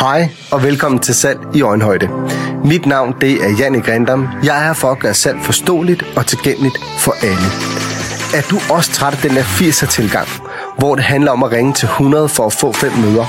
[0.00, 2.08] Hej og velkommen til Salg i Øjenhøjde.
[2.64, 4.28] Mit navn det er Janne Grindam.
[4.44, 7.48] Jeg er her for at gøre salg forståeligt og tilgængeligt for alle.
[8.34, 10.28] Er du også træt af den der 80'er tilgang,
[10.78, 13.26] hvor det handler om at ringe til 100 for at få fem møder?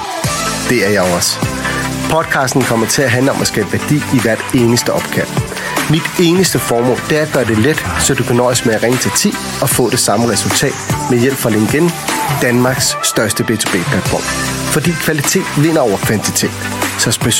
[0.69, 1.39] Det er jeg også.
[2.11, 5.27] Podcasten kommer til at handle om at skabe værdi i hvert eneste opkald.
[5.89, 8.83] Mit eneste formål det er at gøre det let, så du kan nøjes med at
[8.83, 10.75] ringe til 10 og få det samme resultat
[11.09, 11.89] med hjælp fra LinkedIn,
[12.41, 14.25] Danmarks største B2B-platform.
[14.73, 16.55] Fordi kvalitet vinder over kvantitet.
[16.99, 17.39] Så spids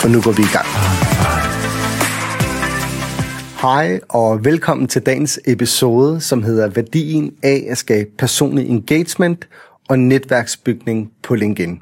[0.00, 0.68] for nu går vi i gang.
[3.62, 9.48] Hej og velkommen til dagens episode, som hedder Værdien af at skabe personlig engagement
[9.88, 11.80] og netværksbygning på LinkedIn.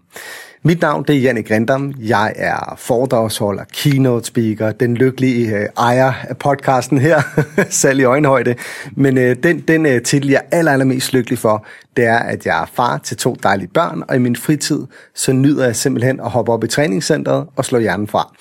[0.64, 1.94] Mit navn det er Janne Grindam.
[1.98, 7.22] Jeg er foredragsholder, keynote speaker, den lykkelige øh, ejer af podcasten her,
[7.70, 8.54] salg i øjenhøjde.
[8.96, 11.66] Men øh, den, den øh, titel, jeg er aller, allermest lykkelig for,
[11.96, 14.80] det er, at jeg er far til to dejlige børn, og i min fritid,
[15.14, 18.36] så nyder jeg simpelthen at hoppe op i træningscenteret og slå hjernen fra.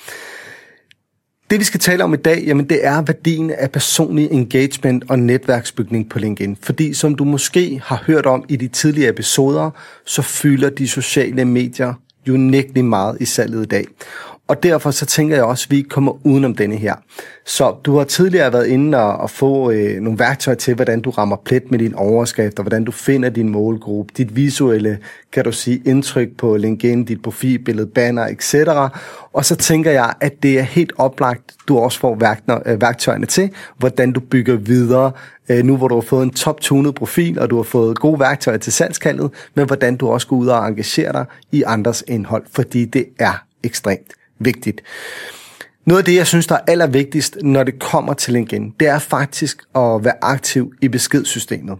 [1.49, 5.19] Det vi skal tale om i dag, jamen det er værdien af personlig engagement og
[5.19, 6.57] netværksbygning på LinkedIn.
[6.61, 9.69] Fordi som du måske har hørt om i de tidligere episoder,
[10.05, 11.93] så fylder de sociale medier
[12.29, 13.85] unægtelig meget i salget i dag.
[14.51, 16.95] Og derfor så tænker jeg også, at vi ikke kommer udenom denne her.
[17.45, 21.09] Så du har tidligere været inde og, og få øh, nogle værktøjer til, hvordan du
[21.09, 24.99] rammer plet med din overskrift, og hvordan du finder din målgruppe, dit visuelle,
[25.33, 28.55] kan du sige, indtryk på LinkedIn, dit profilbillede, banner, etc.
[29.33, 32.13] Og så tænker jeg, at det er helt oplagt, du også får
[32.65, 35.11] øh, værktøjerne til, hvordan du bygger videre,
[35.49, 38.57] øh, nu hvor du har fået en top-tunet profil, og du har fået gode værktøjer
[38.57, 42.85] til salgskaldet, men hvordan du også går ud og engagerer dig i andres indhold, fordi
[42.85, 44.81] det er ekstremt vigtigt.
[45.85, 48.99] Noget af det, jeg synes, der er allervigtigst, når det kommer til LinkedIn, det er
[48.99, 51.77] faktisk at være aktiv i beskedsystemet.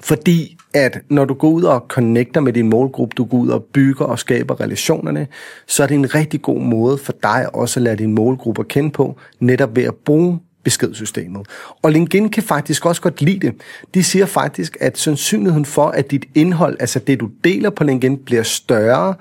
[0.00, 3.64] Fordi at når du går ud og connecter med din målgruppe, du går ud og
[3.64, 5.26] bygger og skaber relationerne,
[5.66, 8.68] så er det en rigtig god måde for dig også at lære din målgruppe at
[8.68, 10.38] kende på, netop ved at bruge
[10.68, 11.46] beskedsystemet.
[11.82, 13.54] Og LinkedIn kan faktisk også godt lide det.
[13.94, 18.18] De siger faktisk, at sandsynligheden for, at dit indhold, altså det du deler på LinkedIn,
[18.18, 19.14] bliver større,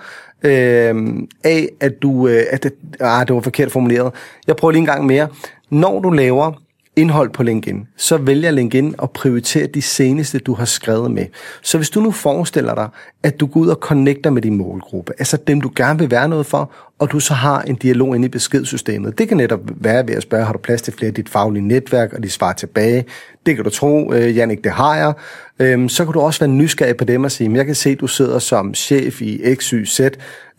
[0.44, 0.96] øh,
[1.44, 2.28] af, at du...
[2.28, 4.14] Øh, at det, ah, det var forkert formuleret.
[4.48, 5.28] Jeg prøver lige en gang mere.
[5.70, 6.52] Når du laver
[6.98, 11.26] indhold på LinkedIn, så vælger LinkedIn at prioritere de seneste, du har skrevet med.
[11.62, 12.90] Så hvis du nu forestiller dig,
[13.24, 16.30] at du går ud og connecter med din målgruppe, altså dem, du gerne vil være
[16.30, 19.18] noget for, og du så har en dialog inde i beskedsystemet.
[19.18, 21.68] Det kan netop være ved at spørge, har du plads til flere af dit faglige
[21.68, 23.06] netværk, og de svarer tilbage.
[23.46, 25.14] Det kan du tro, øh, Jannik, det har jeg.
[25.60, 28.00] Øhm, så kan du også være nysgerrig på dem og sige, jeg kan se, at
[28.00, 30.02] du sidder som chef i XYZ.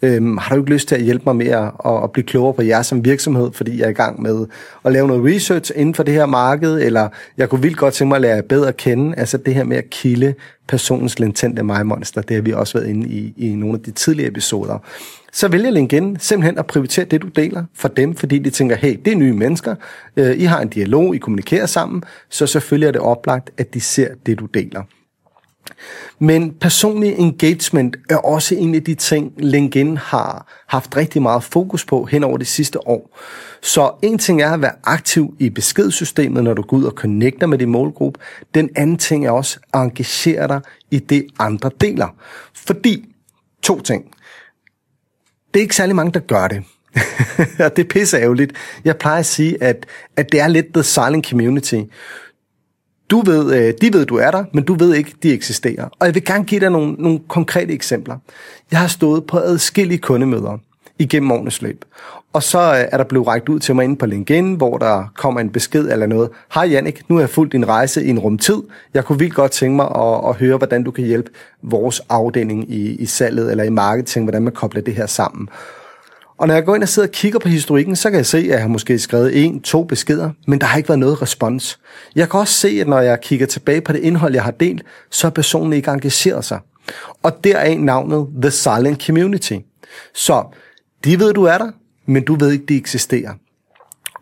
[0.02, 1.72] Øhm, har du ikke lyst til at hjælpe mig med at,
[2.04, 4.46] at blive klogere på jer som virksomhed, fordi jeg er i gang med
[4.84, 8.08] at lave noget research inden for det her marked, eller jeg kunne vildt godt tænke
[8.08, 9.14] mig at lære jer bedre at kende.
[9.16, 10.34] Altså det her med at kilde
[10.68, 14.30] personens latente mig-monster, det har vi også været inde i i nogle af de tidligere
[14.30, 14.78] episoder
[15.32, 18.98] så vælger LinkedIn simpelthen at prioritere det, du deler for dem, fordi de tænker, hey,
[19.04, 19.74] det er nye mennesker,
[20.16, 23.80] øh, I har en dialog, I kommunikerer sammen, så selvfølgelig er det oplagt, at de
[23.80, 24.82] ser det, du deler.
[26.18, 31.84] Men personlig engagement er også en af de ting, LinkedIn har haft rigtig meget fokus
[31.84, 33.18] på hen over de sidste år.
[33.62, 37.46] Så en ting er at være aktiv i beskedsystemet, når du går ud og connecter
[37.46, 38.20] med din målgruppe.
[38.54, 42.08] Den anden ting er også at engagere dig i det, andre deler.
[42.54, 43.04] Fordi,
[43.62, 44.04] to ting
[45.54, 46.64] det er ikke særlig mange, der gør det.
[47.64, 48.52] og det er pisse ærgerligt.
[48.84, 49.86] Jeg plejer at sige, at,
[50.16, 51.80] at det er lidt the silent community.
[53.10, 55.88] Du ved, øh, de ved, du er der, men du ved ikke, de eksisterer.
[55.98, 58.16] Og jeg vil gerne give dig nogle, nogle konkrete eksempler.
[58.70, 60.58] Jeg har stået på adskillige kundemøder
[60.98, 61.84] igennem årenes løb.
[62.32, 65.12] Og så øh, er der blevet rækket ud til mig inde på LinkedIn, hvor der
[65.16, 66.30] kommer en besked eller noget.
[66.54, 68.62] Hej Jannik, nu har jeg fulgt din rejse i en rumtid.
[68.94, 71.30] Jeg kunne vildt godt tænke mig at, at høre, hvordan du kan hjælpe
[71.62, 75.48] vores afdeling i, i salget eller i marketing, hvordan man kobler det her sammen.
[76.38, 78.38] Og når jeg går ind og sidder og kigger på historikken, så kan jeg se,
[78.38, 81.78] at jeg har måske skrevet en, to beskeder, men der har ikke været noget respons.
[82.16, 84.82] Jeg kan også se, at når jeg kigger tilbage på det indhold, jeg har delt,
[85.10, 86.60] så er personen ikke engageret sig.
[87.22, 89.56] Og deraf navnet The Silent Community.
[90.14, 90.44] Så
[91.04, 91.70] de ved, du er der,
[92.06, 93.32] men du ved ikke, de eksisterer.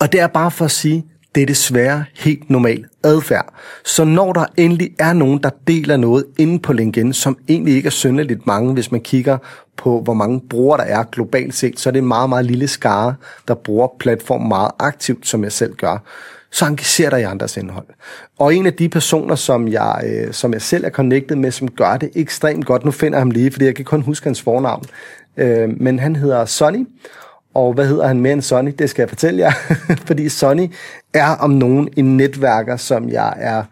[0.01, 1.07] Og det er bare for at sige,
[1.37, 3.55] det er desværre helt normal adfærd.
[3.85, 7.87] Så når der endelig er nogen, der deler noget inde på LinkedIn, som egentlig ikke
[7.87, 9.39] er synderligt mange, hvis man kigger
[9.77, 12.69] på, hvor mange brugere der er globalt set, så er det en meget, meget lille
[12.69, 13.15] skare,
[13.49, 15.99] der bruger platformen meget aktivt, som jeg selv gør
[16.51, 17.87] så engagerer dig i andres indhold.
[18.39, 21.71] Og en af de personer, som jeg, øh, som jeg selv er connected med, som
[21.71, 24.43] gør det ekstremt godt, nu finder jeg ham lige, fordi jeg kan kun huske hans
[24.43, 24.85] fornavn,
[25.37, 26.87] øh, men han hedder Sonny,
[27.57, 28.75] og hvad hedder han mere end Sonny?
[28.79, 29.53] Det skal jeg fortælle jer.
[30.09, 30.73] Fordi Sonny
[31.15, 33.63] er om nogen en netværker, som jeg er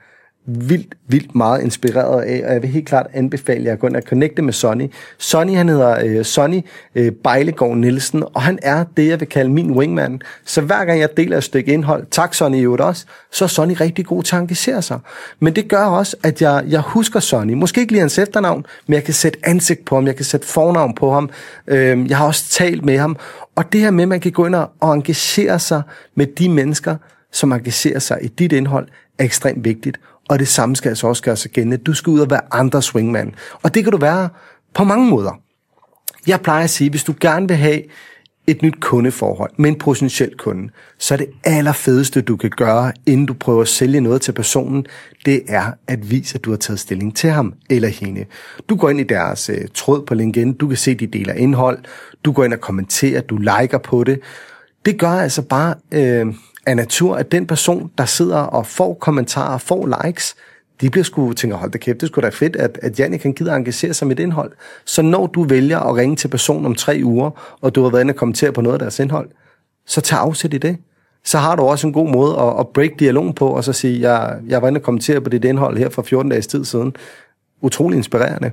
[0.46, 3.96] vildt, vildt meget inspireret af, og jeg vil helt klart anbefale jer at gå ind
[3.96, 4.90] og connecte med Sonny.
[5.18, 6.60] Sonny, han hedder øh, Sonny
[6.94, 10.20] øh, Bejlegård Nielsen, og han er det, jeg vil kalde min wingman.
[10.44, 13.76] Så hver gang jeg deler et stykke indhold, tak Sonny i også, så er Sonny
[13.80, 14.98] rigtig god til at engagere sig.
[15.40, 17.52] Men det gør også, at jeg, jeg husker Sonny.
[17.52, 20.46] Måske ikke lige hans efternavn, men jeg kan sætte ansigt på ham, jeg kan sætte
[20.46, 21.30] fornavn på ham.
[21.66, 23.16] Øh, jeg har også talt med ham.
[23.56, 25.82] Og det her med, at man kan gå ind og engagere sig
[26.14, 26.96] med de mennesker,
[27.32, 28.88] som engagerer sig i dit indhold,
[29.18, 29.98] er ekstremt vigtigt.
[30.28, 31.76] Og det samme skal altså også gøre sig gældende.
[31.76, 33.34] Du skal ud og være andre swingman.
[33.62, 34.28] Og det kan du være
[34.74, 35.40] på mange måder.
[36.26, 37.82] Jeg plejer at sige, hvis du gerne vil have
[38.46, 43.26] et nyt kundeforhold med en potentiel kunde, så er det allerfedeste, du kan gøre, inden
[43.26, 44.86] du prøver at sælge noget til personen,
[45.24, 48.24] det er at vise, at du har taget stilling til ham eller hende.
[48.68, 51.78] Du går ind i deres uh, tråd på LinkedIn, du kan se, de deler indhold,
[52.24, 54.20] du går ind og kommenterer, du liker på det.
[54.84, 56.34] Det gør altså bare, uh,
[56.66, 60.36] af natur, at den person, der sidder og får kommentarer, får likes,
[60.80, 63.32] de bliver sgu tænker, hold da kæft, det skulle da fedt, at, at Jannik kan
[63.32, 64.52] gider engagere sig med det indhold.
[64.84, 68.02] Så når du vælger at ringe til personen om tre uger, og du har været
[68.02, 69.28] inde og kommentere på noget af deres indhold,
[69.86, 70.76] så tag afsæt i det.
[71.24, 74.00] Så har du også en god måde at, at break dialogen på, og så sige,
[74.00, 76.96] jeg, jeg var inde og kommentere på dit indhold her for 14 dages tid siden
[77.64, 78.50] utrolig inspirerende.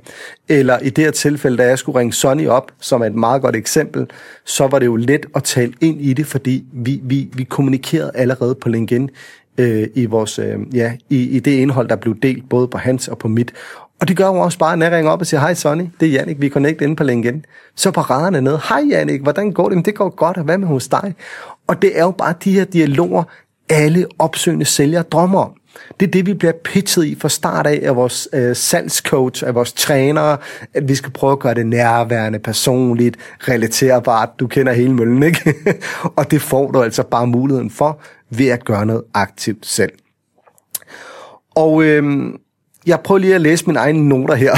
[0.50, 3.42] Eller i det her tilfælde, da jeg skulle ringe Sonny op, som er et meget
[3.42, 4.08] godt eksempel,
[4.46, 8.12] så var det jo let at tale ind i det, fordi vi, vi, vi kommunikerede
[8.16, 9.10] allerede på LinkedIn
[9.58, 13.08] øh, i, vores, øh, ja, i, i det indhold, der blev delt både på hans
[13.08, 13.54] og på mit.
[14.02, 16.08] Og det gør jo også bare, når jeg ringer op og siger, hej Sonny, det
[16.08, 17.46] er Jannik, vi er connect inde på LinkedIn.
[17.76, 19.78] Så på raderne ned, hej Jannik, hvordan går det?
[19.78, 21.14] Men det går godt, og hvad med hos dig?
[21.68, 23.24] Og det er jo bare de her dialoger,
[23.70, 25.54] alle opsøgende sælgere drømmer om.
[26.00, 29.56] Det er det, vi bliver pitchet i fra start af af vores øh, salgscoach, af
[29.56, 30.38] vores trænere,
[30.74, 34.30] at vi skal prøve at gøre det nærværende, personligt, relaterbart.
[34.40, 35.54] Du kender hele møllen, ikke?
[36.18, 39.92] og det får du altså bare muligheden for ved at gøre noget aktivt selv.
[41.56, 42.41] Og øhm,
[42.88, 44.56] jeg prøver lige at læse mine egne noter her.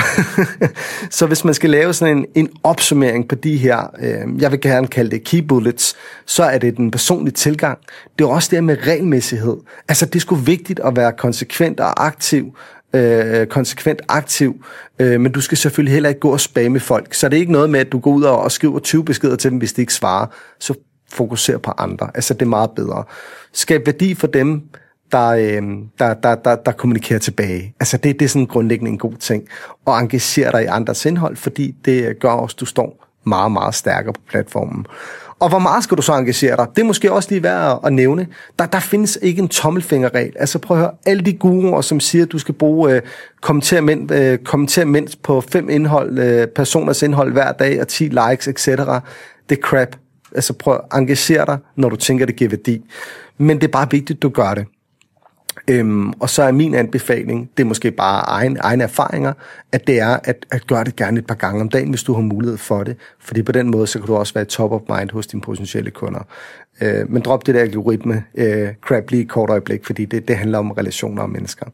[1.18, 4.62] så hvis man skal lave sådan en, en opsummering på de her, øh, jeg vil
[4.62, 7.80] gerne kalde det key bullets, så er det den personlige tilgang.
[8.20, 9.58] Det er også det med regelmæssighed.
[9.88, 12.58] Altså det er sgu vigtigt at være konsekvent og aktiv,
[12.94, 14.66] øh, konsekvent aktiv,
[15.00, 17.14] øh, men du skal selvfølgelig heller ikke gå og spamme folk.
[17.14, 19.36] Så det er ikke noget med, at du går ud og, og skriver 20 beskeder
[19.36, 20.28] til dem, hvis de ikke svarer.
[20.60, 20.74] Så
[21.12, 22.12] fokuser på andre.
[22.16, 23.04] Altså det er meget bedre.
[23.54, 24.62] Skab værdi for dem,
[25.14, 25.64] der, øh,
[26.00, 27.74] der, der, der, der kommunikerer tilbage.
[27.80, 29.44] Altså det, det er sådan grundlæggende en god ting.
[29.86, 33.76] Og engagere dig i andres indhold, fordi det gør også, at du står meget, meget
[33.76, 34.86] stærkere på platformen.
[35.40, 36.68] Og hvor meget skal du så engagere dig?
[36.76, 38.28] Det er måske også lige værd at nævne.
[38.60, 40.34] Der, der findes ikke en tommelfingerregel.
[40.40, 43.02] Altså prøv at høre, alle de guruer, som siger, at du skal bruge øh,
[43.42, 48.04] kommentere, mænd, øh, kommentere mindst på fem indhold, øh, personers indhold hver dag og 10
[48.04, 48.66] likes, etc.
[49.50, 49.96] Det er crap.
[50.36, 52.82] Altså prøv at engagere dig, når du tænker, det giver værdi.
[53.38, 54.66] Men det er bare vigtigt, at du gør det.
[55.68, 59.34] Øhm, og så er min anbefaling, det er måske bare egen, egne erfaringer,
[59.72, 62.14] at det er at, at gøre det gerne et par gange om dagen, hvis du
[62.14, 62.98] har mulighed for det.
[63.20, 65.92] Fordi på den måde, så kan du også være top of mind hos dine potentielle
[65.92, 66.20] kunder.
[66.82, 70.36] Øh, men drop det der algoritme øh, crap lige et kort øjeblik, fordi det, det
[70.36, 71.66] handler om relationer og mennesker.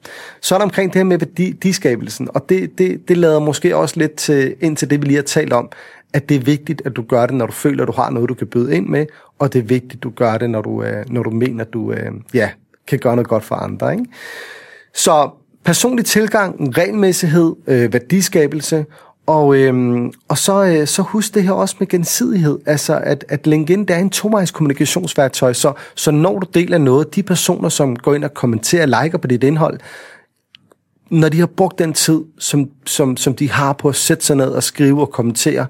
[0.41, 3.99] Så er der omkring det her med værdiskabelsen, og det, det, det lader måske også
[3.99, 5.69] lidt til, ind til det, vi lige har talt om,
[6.13, 8.29] at det er vigtigt, at du gør det, når du føler, at du har noget,
[8.29, 9.05] du kan byde ind med,
[9.39, 11.73] og det er vigtigt, at du gør det, når du, øh, når du mener, at
[11.73, 12.49] du øh, ja,
[12.89, 13.91] kan gøre noget godt for andre.
[13.91, 14.05] Ikke?
[14.93, 15.29] Så
[15.65, 18.85] personlig tilgang, regelmæssighed, øh, værdiskabelse,
[19.29, 23.47] og, øhm, og så, øh, så husk det her også med gensidighed, altså at, at
[23.47, 27.95] LinkedIn det er en tovejs kommunikationsværktøj, så, så når du deler noget, de personer, som
[27.95, 29.79] går ind og kommenterer og liker på dit indhold,
[31.09, 34.35] når de har brugt den tid, som, som, som de har på at sætte sig
[34.35, 35.65] ned og skrive og kommentere,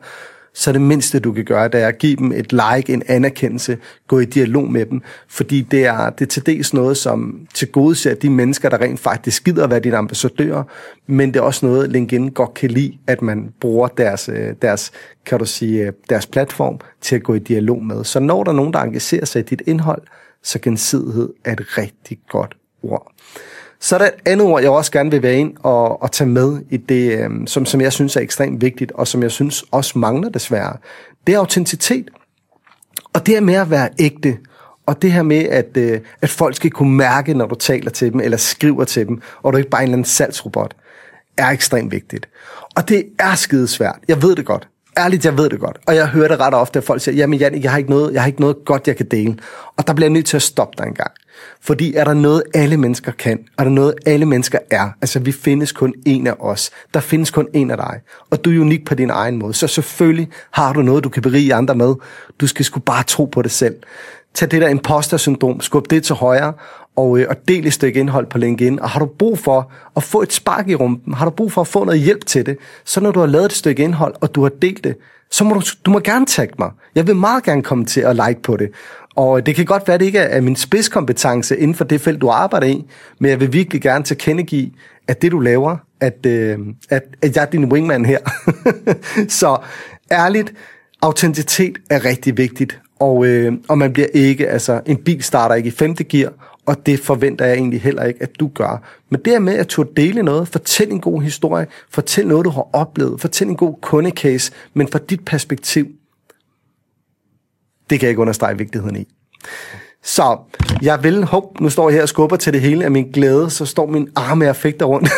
[0.54, 3.78] så det mindste, du kan gøre, det er at give dem et like, en anerkendelse,
[4.08, 7.72] gå i dialog med dem, fordi det er, det er til dels noget, som til
[7.72, 10.64] gode ser de mennesker, der rent faktisk gider at være dine ambassadører,
[11.08, 14.92] men det er også noget, LinkedIn godt kan lide, at man bruger deres, øh, deres,
[15.26, 18.04] kan du sige, øh, deres platform til at gå i dialog med.
[18.04, 20.02] Så når der er nogen, der engagerer sig i dit indhold,
[20.44, 23.12] så gensidighed er et rigtig godt ord.
[23.82, 26.30] Så er der et andet ord, jeg også gerne vil være ind og, og tage
[26.30, 29.64] med i det, øh, som, som jeg synes er ekstremt vigtigt, og som jeg synes
[29.72, 30.78] også mangler desværre.
[31.28, 32.10] Det er autenticitet.
[33.14, 34.38] Og det er med at være ægte.
[34.86, 38.12] Og det her med, at, øh, at folk skal kunne mærke, når du taler til
[38.12, 40.76] dem, eller skriver til dem, og du er ikke bare en eller anden salgsrobot,
[41.38, 42.30] er ekstremt vigtigt.
[42.76, 44.00] Og det er skidesvært.
[44.08, 44.68] Jeg ved det godt.
[45.00, 45.78] Ærligt, jeg ved det godt.
[45.88, 48.14] Og jeg hører det ret ofte, at folk siger, jamen Jan, jeg har ikke noget,
[48.14, 49.38] jeg har ikke noget godt, jeg kan dele.
[49.78, 51.12] Og der bliver jeg nødt til at stoppe dig en gang.
[51.62, 55.32] Fordi er der noget, alle mennesker kan, er der noget, alle mennesker er, altså vi
[55.32, 58.86] findes kun en af os, der findes kun en af dig, og du er unik
[58.86, 61.96] på din egen måde, så selvfølgelig har du noget, du kan berige andre med.
[62.42, 63.76] Du skal sgu bare tro på det selv.
[64.34, 66.54] Tag det der imposter-syndrom, skub det til højre,
[67.00, 68.80] og, øh, og del et stykke indhold på LinkedIn.
[68.80, 71.62] Og har du brug for at få et spark i rumpen, har du brug for
[71.62, 74.36] at få noget hjælp til det, så når du har lavet et stykke indhold, og
[74.36, 74.96] du har delt det,
[75.32, 76.72] så må du, du må gerne tagge mig.
[76.96, 78.70] Jeg vil meget gerne komme til at like på det.
[79.16, 82.02] Og øh, det kan godt være, at det ikke er min spidskompetence inden for det
[82.02, 82.86] felt, du arbejder i,
[83.20, 84.72] men jeg vil virkelig gerne tilkendegive,
[85.08, 86.58] at det, du laver, at, øh,
[86.90, 88.20] at, at jeg er din wingman her.
[89.40, 89.58] så
[90.12, 90.54] ærligt,
[91.02, 95.68] autenticitet er rigtig vigtigt, og, øh, og man bliver ikke, altså en bil starter ikke
[95.68, 96.32] i femte gear,
[96.70, 98.84] og det forventer jeg egentlig heller ikke, at du gør.
[99.10, 102.68] Men det med at turde dele noget, fortæl en god historie, fortæl noget, du har
[102.74, 105.88] oplevet, fortæl en god kundecase, men fra dit perspektiv,
[107.90, 109.08] det kan jeg ikke understrege vigtigheden i.
[110.04, 110.38] Så
[110.82, 113.50] jeg vil, hop, nu står jeg her og skubber til det hele af min glæde,
[113.50, 115.10] så står min arme og fægter rundt.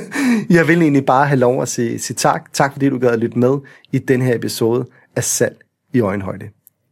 [0.56, 2.52] jeg vil egentlig bare have lov at sige, sige tak.
[2.52, 3.58] Tak fordi du gad at lytte med
[3.92, 5.56] i den her episode af Salg
[5.94, 6.48] i Øjenhøjde.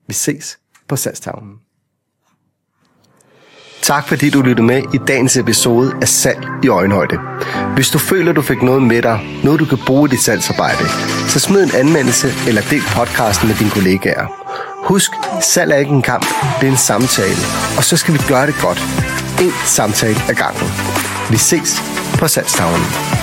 [0.06, 1.67] Vi ses på Salgstavnen.
[3.88, 7.18] Tak fordi du lyttede med i dagens episode af Salg i Øjenhøjde.
[7.74, 10.84] Hvis du føler, du fik noget med dig, noget du kan bruge i dit salgsarbejde,
[11.28, 14.26] så smid en anmeldelse eller del podcasten med dine kollegaer.
[14.84, 16.26] Husk, salg er ikke en kamp,
[16.60, 17.42] det er en samtale,
[17.76, 18.78] og så skal vi gøre det godt.
[19.40, 20.68] En samtale ad gangen.
[21.30, 21.82] Vi ses
[22.18, 23.17] på salgstavlen.